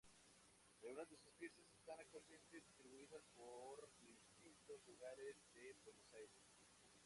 [0.73, 6.43] Algunas de sus piezas están actualmente distribuidas por distintos lugares de Buenos Aires.